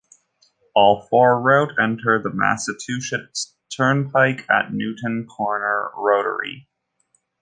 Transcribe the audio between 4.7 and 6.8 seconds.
the Newton Corner rotary.